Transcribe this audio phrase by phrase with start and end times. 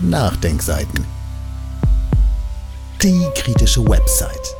[0.00, 1.04] Nachdenkseiten.
[3.02, 4.54] Die kritische Website.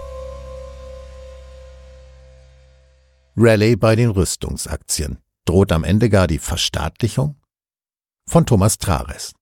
[3.37, 5.19] Rallye bei den Rüstungsaktien.
[5.45, 7.37] Droht am Ende gar die Verstaatlichung?
[8.29, 9.33] Von Thomas Trares.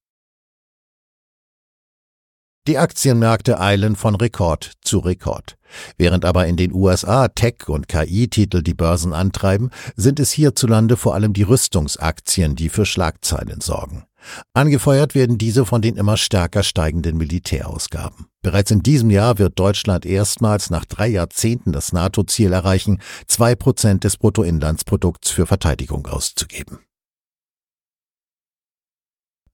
[2.66, 5.56] Die Aktienmärkte eilen von Rekord zu Rekord.
[5.98, 11.14] Während aber in den USA Tech- und KI-Titel die Börsen antreiben, sind es hierzulande vor
[11.14, 14.04] allem die Rüstungsaktien, die für Schlagzeilen sorgen.
[14.52, 18.26] Angefeuert werden diese von den immer stärker steigenden Militärausgaben.
[18.42, 24.02] Bereits in diesem Jahr wird Deutschland erstmals nach drei Jahrzehnten das NATO-Ziel erreichen, zwei Prozent
[24.02, 26.80] des Bruttoinlandsprodukts für Verteidigung auszugeben.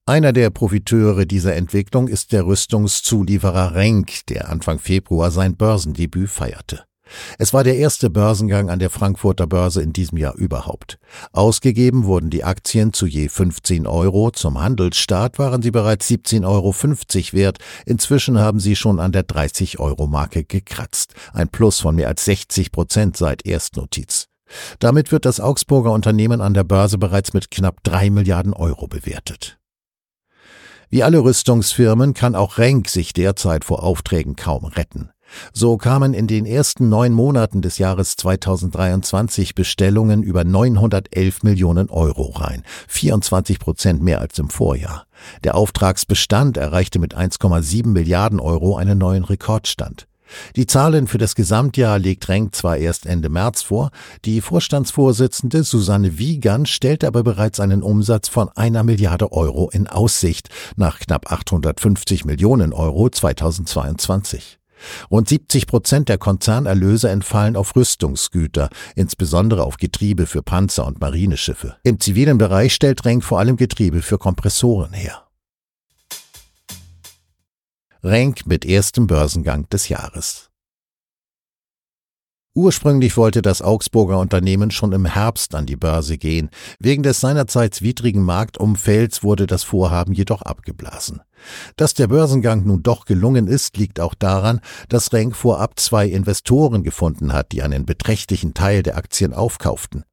[0.05, 6.83] Einer der Profiteure dieser Entwicklung ist der Rüstungszulieferer Renk, der Anfang Februar sein Börsendebüt feierte.
[7.37, 10.99] Es war der erste Börsengang an der Frankfurter Börse in diesem Jahr überhaupt.
[11.31, 16.73] Ausgegeben wurden die Aktien zu je 15 Euro, zum Handelsstart waren sie bereits 17,50 Euro
[17.37, 22.73] wert, inzwischen haben sie schon an der 30-Euro-Marke gekratzt, ein Plus von mehr als 60
[22.73, 24.27] Prozent seit Erstnotiz.
[24.79, 29.59] Damit wird das Augsburger Unternehmen an der Börse bereits mit knapp drei Milliarden Euro bewertet.
[30.93, 35.09] Wie alle Rüstungsfirmen kann auch Renk sich derzeit vor Aufträgen kaum retten.
[35.51, 42.29] So kamen in den ersten neun Monaten des Jahres 2023 Bestellungen über 911 Millionen Euro
[42.35, 45.07] rein, 24 Prozent mehr als im Vorjahr.
[45.43, 50.05] Der Auftragsbestand erreichte mit 1,7 Milliarden Euro einen neuen Rekordstand.
[50.55, 53.91] Die Zahlen für das Gesamtjahr legt Renk zwar erst Ende März vor,
[54.25, 60.49] die Vorstandsvorsitzende Susanne Wiegand stellte aber bereits einen Umsatz von einer Milliarde Euro in Aussicht
[60.75, 64.59] nach knapp 850 Millionen Euro 2022.
[65.09, 71.77] Rund 70 Prozent der Konzernerlöse entfallen auf Rüstungsgüter, insbesondere auf Getriebe für Panzer und Marineschiffe.
[71.83, 75.22] Im zivilen Bereich stellt Renk vor allem Getriebe für Kompressoren her.
[78.05, 80.49] Renk mit erstem Börsengang des Jahres.
[82.53, 86.49] Ursprünglich wollte das Augsburger Unternehmen schon im Herbst an die Börse gehen.
[86.79, 91.21] Wegen des seinerzeit widrigen Marktumfelds wurde das Vorhaben jedoch abgeblasen.
[91.77, 96.83] Dass der Börsengang nun doch gelungen ist, liegt auch daran, dass Renk vorab zwei Investoren
[96.83, 100.03] gefunden hat, die einen beträchtlichen Teil der Aktien aufkauften.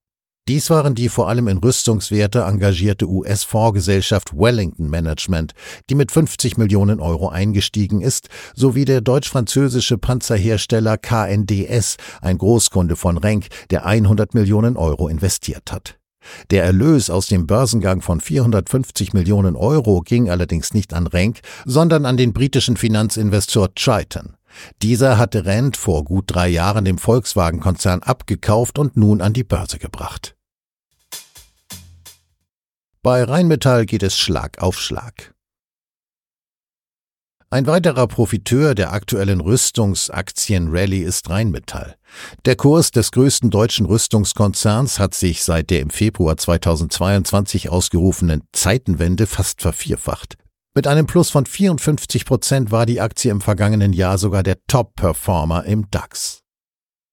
[0.48, 5.52] Dies waren die vor allem in Rüstungswerte engagierte US-Fondsgesellschaft Wellington Management,
[5.88, 13.16] die mit 50 Millionen Euro eingestiegen ist, sowie der deutsch-französische Panzerhersteller KNDS, ein Großkunde von
[13.16, 16.00] Renk, der 100 Millionen Euro investiert hat.
[16.50, 22.04] Der Erlös aus dem Börsengang von 450 Millionen Euro ging allerdings nicht an Renk, sondern
[22.06, 24.34] an den britischen Finanzinvestor Triton.
[24.82, 29.78] Dieser hatte Rent vor gut drei Jahren dem Volkswagen-Konzern abgekauft und nun an die Börse
[29.78, 30.36] gebracht.
[33.02, 35.34] Bei Rheinmetall geht es Schlag auf Schlag.
[37.52, 41.96] Ein weiterer Profiteur der aktuellen Rüstungsaktien-Rallye ist Rheinmetall.
[42.44, 49.26] Der Kurs des größten deutschen Rüstungskonzerns hat sich seit der im Februar 2022 ausgerufenen Zeitenwende
[49.26, 50.36] fast vervierfacht.
[50.80, 55.66] Mit einem Plus von 54 Prozent war die Aktie im vergangenen Jahr sogar der Top-Performer
[55.66, 56.40] im DAX.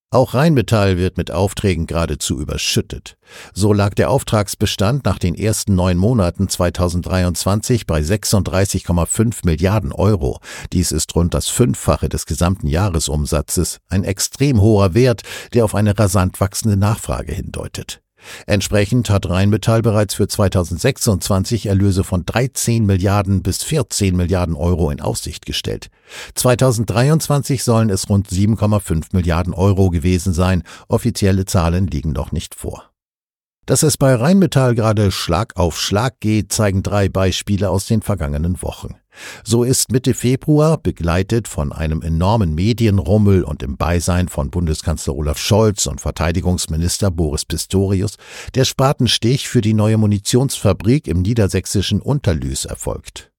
[0.10, 3.18] Auch Rheinmetall wird mit Aufträgen geradezu überschüttet.
[3.54, 10.40] So lag der Auftragsbestand nach den ersten neun Monaten 2023 bei 36,5 Milliarden Euro.
[10.72, 15.24] Dies ist rund das Fünffache des gesamten Jahresumsatzes, ein extrem hoher Wert,
[15.54, 18.02] der auf eine rasant wachsende Nachfrage hindeutet.
[18.46, 25.02] Entsprechend hat Rheinmetall bereits für 2026 Erlöse von 13 Milliarden bis 14 Milliarden Euro in
[25.02, 25.90] Aussicht gestellt.
[26.36, 32.90] 2023 sollen es rund 7,5 Milliarden Euro gewesen sein, offizielle Zahlen liegen noch nicht vor.
[33.68, 38.62] Dass es bei Rheinmetall gerade Schlag auf Schlag geht, zeigen drei Beispiele aus den vergangenen
[38.62, 38.96] Wochen.
[39.44, 45.38] So ist Mitte Februar, begleitet von einem enormen Medienrummel und im Beisein von Bundeskanzler Olaf
[45.38, 48.16] Scholz und Verteidigungsminister Boris Pistorius,
[48.56, 53.32] der Spatenstich für die neue Munitionsfabrik im niedersächsischen Unterlüß erfolgt.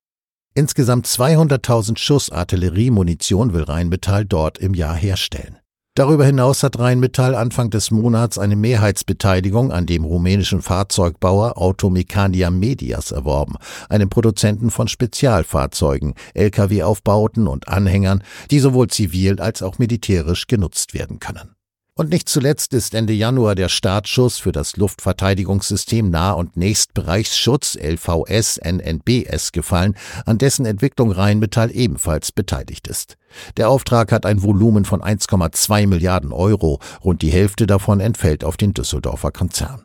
[0.53, 5.57] Insgesamt 200.000 Schuss Artilleriemunition will Rheinmetall dort im Jahr herstellen.
[5.99, 13.11] Darüber hinaus hat Rheinmetall Anfang des Monats eine Mehrheitsbeteiligung an dem rumänischen Fahrzeugbauer Automecania Medias
[13.11, 13.57] erworben,
[13.89, 18.23] einem Produzenten von Spezialfahrzeugen, Lkw-Aufbauten und Anhängern,
[18.53, 21.58] die sowohl zivil als auch militärisch genutzt werden können.
[21.99, 28.59] Und nicht zuletzt ist Ende Januar der Startschuss für das Luftverteidigungssystem Nah- und Nächstbereichsschutz LVS
[28.59, 33.17] NNBS gefallen, an dessen Entwicklung Rheinmetall ebenfalls beteiligt ist.
[33.57, 38.57] Der Auftrag hat ein Volumen von 1,2 Milliarden Euro, rund die Hälfte davon entfällt auf
[38.57, 39.85] den Düsseldorfer Konzern.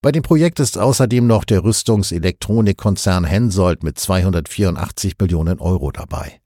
[0.00, 6.41] Bei dem Projekt ist außerdem noch der Rüstungselektronikkonzern Hensoldt mit 284 Millionen Euro dabei.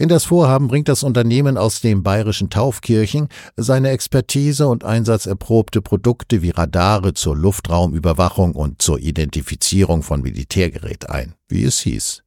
[0.00, 6.40] In das Vorhaben bringt das Unternehmen aus dem bayerischen Taufkirchen seine Expertise und einsatzerprobte Produkte
[6.40, 12.22] wie Radare zur Luftraumüberwachung und zur Identifizierung von Militärgerät ein, wie es hieß.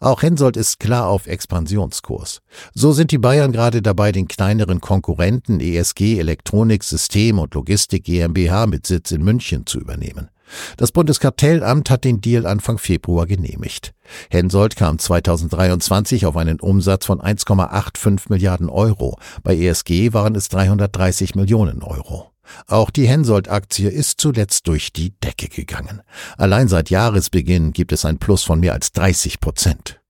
[0.00, 2.40] Auch Hensoldt ist klar auf Expansionskurs.
[2.72, 8.66] So sind die Bayern gerade dabei, den kleineren Konkurrenten ESG Elektronik System und Logistik GmbH
[8.66, 10.30] mit Sitz in München zu übernehmen.
[10.76, 13.94] Das Bundeskartellamt hat den Deal Anfang Februar genehmigt.
[14.30, 19.18] Hensoldt kam 2023 auf einen Umsatz von 1,85 Milliarden Euro.
[19.42, 22.30] Bei ESG waren es 330 Millionen Euro.
[22.66, 26.02] Auch die Hensoldt-Aktie ist zuletzt durch die Decke gegangen.
[26.36, 30.00] Allein seit Jahresbeginn gibt es ein Plus von mehr als 30 Prozent.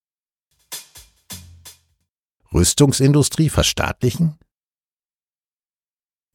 [2.52, 4.38] Rüstungsindustrie verstaatlichen?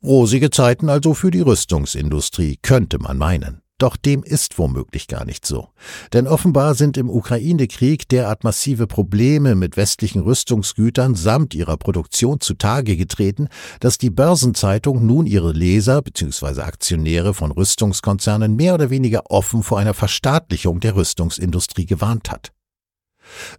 [0.03, 3.62] Rosige Zeiten also für die Rüstungsindustrie, könnte man meinen.
[3.79, 5.69] Doch dem ist womöglich gar nicht so.
[6.13, 12.95] Denn offenbar sind im Ukraine-Krieg derart massive Probleme mit westlichen Rüstungsgütern samt ihrer Produktion zutage
[12.95, 13.49] getreten,
[13.79, 16.61] dass die Börsenzeitung nun ihre Leser bzw.
[16.61, 22.53] Aktionäre von Rüstungskonzernen mehr oder weniger offen vor einer Verstaatlichung der Rüstungsindustrie gewarnt hat.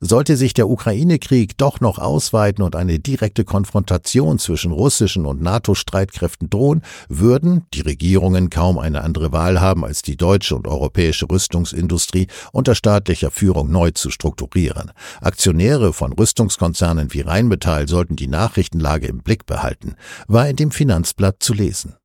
[0.01, 6.51] Sollte sich der Ukraine-Krieg doch noch ausweiten und eine direkte Konfrontation zwischen russischen und NATO-Streitkräften
[6.51, 12.29] drohen, würden die Regierungen kaum eine andere Wahl haben, als die deutsche und europäische Rüstungsindustrie
[12.53, 14.93] unter staatlicher Führung neu zu strukturieren.
[15.21, 19.95] Aktionäre von Rüstungskonzernen wie Rheinmetall sollten die Nachrichtenlage im Blick behalten,
[20.29, 21.97] war in dem Finanzblatt zu lesen.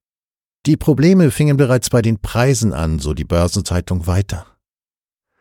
[0.66, 4.46] Die Probleme fingen bereits bei den Preisen an, so die Börsenzeitung weiter.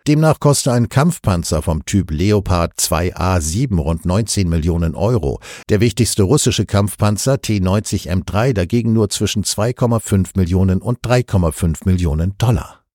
[0.09, 5.39] Demnach koste ein Kampfpanzer vom Typ Leopard 2A7 rund 19 Millionen Euro.
[5.69, 12.87] Der wichtigste russische Kampfpanzer T90 M3 dagegen nur zwischen 2,5 Millionen und 3,5 Millionen Dollar.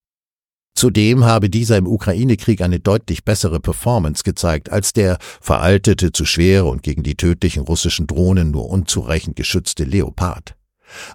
[0.74, 6.66] Zudem habe dieser im Ukraine-Krieg eine deutlich bessere Performance gezeigt als der veraltete, zu schwere
[6.66, 10.56] und gegen die tödlichen russischen Drohnen nur unzureichend geschützte Leopard.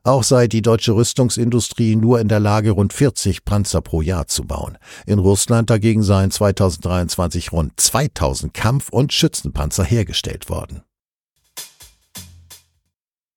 [0.02, 4.44] Auch sei die deutsche Rüstungsindustrie nur in der Lage, rund 40 Panzer pro Jahr zu
[4.44, 4.78] bauen.
[5.06, 10.82] In Russland dagegen seien 2023 rund 2000 Kampf- und Schützenpanzer hergestellt worden.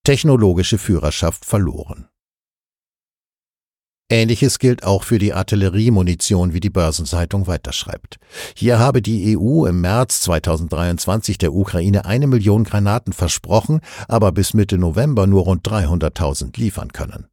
[0.04, 2.08] Technologische Führerschaft verloren.
[4.12, 8.18] Ähnliches gilt auch für die Artilleriemunition, wie die Börsenzeitung weiterschreibt.
[8.56, 13.80] Hier habe die EU im März 2023 der Ukraine eine Million Granaten versprochen,
[14.10, 17.28] aber bis Mitte November nur rund 300.000 liefern können.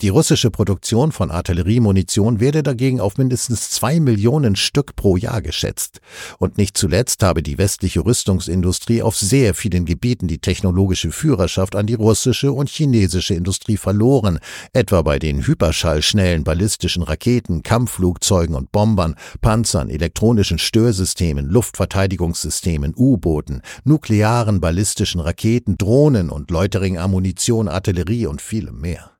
[0.00, 6.00] Die russische Produktion von Artilleriemunition werde dagegen auf mindestens zwei Millionen Stück pro Jahr geschätzt.
[6.38, 11.86] Und nicht zuletzt habe die westliche Rüstungsindustrie auf sehr vielen Gebieten die technologische Führerschaft an
[11.86, 14.38] die russische und chinesische Industrie verloren,
[14.72, 24.60] etwa bei den hyperschallschnellen ballistischen Raketen, Kampfflugzeugen und Bombern, Panzern, elektronischen Störsystemen, Luftverteidigungssystemen, U-Booten, nuklearen
[24.60, 29.17] ballistischen Raketen, Drohnen und Läutering-Ammunition, Artillerie und vielem mehr.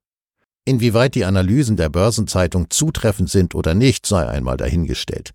[0.69, 5.31] Inwieweit die Analysen der Börsenzeitung zutreffend sind oder nicht, sei einmal dahingestellt.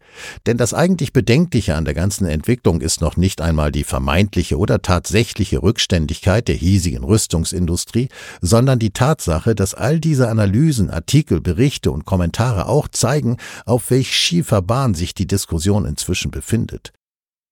[0.45, 4.83] Denn das eigentlich Bedenkliche an der ganzen Entwicklung ist noch nicht einmal die vermeintliche oder
[4.83, 8.09] tatsächliche Rückständigkeit der hiesigen Rüstungsindustrie,
[8.41, 14.15] sondern die Tatsache, dass all diese Analysen, Artikel, Berichte und Kommentare auch zeigen, auf welch
[14.15, 16.94] schiefer Bahn sich die Diskussion inzwischen befindet.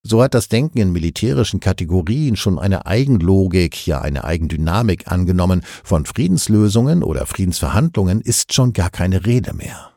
[0.04, 5.62] So hat das Denken in militärischen Kategorien schon eine Eigenlogik, ja eine Eigendynamik angenommen.
[5.84, 9.92] Von Friedenslösungen oder Friedensverhandlungen ist schon gar keine Rede mehr.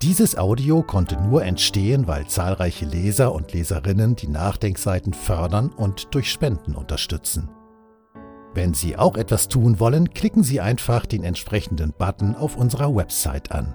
[0.00, 6.30] Dieses Audio konnte nur entstehen, weil zahlreiche Leser und Leserinnen die Nachdenkseiten fördern und durch
[6.30, 7.48] Spenden unterstützen.
[8.54, 13.50] Wenn Sie auch etwas tun wollen, klicken Sie einfach den entsprechenden Button auf unserer Website
[13.52, 13.74] an.